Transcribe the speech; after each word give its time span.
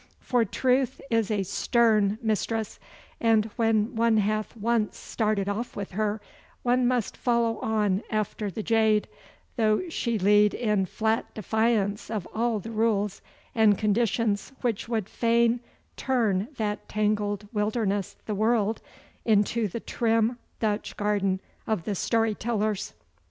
For 0.19 0.43
Truth 0.45 0.99
is 1.11 1.29
a 1.29 1.43
stern 1.43 2.17
mistress, 2.23 2.79
and 3.19 3.51
when 3.55 3.95
one 3.95 4.17
hath 4.17 4.57
once 4.57 4.97
started 4.97 5.47
off 5.47 5.75
with 5.75 5.91
her 5.91 6.19
one 6.63 6.87
must 6.87 7.15
follow 7.15 7.59
on 7.59 8.01
after 8.09 8.49
the 8.49 8.63
jade, 8.63 9.07
though 9.57 9.87
she 9.89 10.17
lead 10.17 10.55
in 10.55 10.87
flat 10.87 11.31
defiance 11.35 12.09
of 12.09 12.27
all 12.33 12.57
the 12.59 12.71
rules 12.71 13.21
and 13.53 13.77
conditions 13.77 14.51
which 14.61 14.89
would 14.89 15.07
fain 15.07 15.59
turn 15.97 16.47
that 16.57 16.89
tangled 16.89 17.47
wilderness 17.53 18.15
the 18.25 18.33
world 18.33 18.81
into 19.23 19.67
the 19.67 19.79
trim 19.79 20.39
Dutch 20.59 20.97
garden 20.97 21.41
of 21.67 21.83
the 21.83 21.93
story 21.93 22.33
tellers. 22.33 22.95